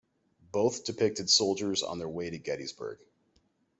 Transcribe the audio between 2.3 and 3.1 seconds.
to Gettysburg.